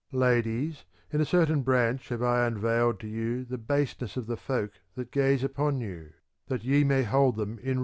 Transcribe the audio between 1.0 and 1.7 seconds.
in a certain